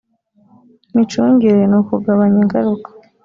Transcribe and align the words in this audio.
micungire 0.93 1.61
ni 1.67 1.75
ukugabanya 1.81 2.37
ingaruka 2.43 2.89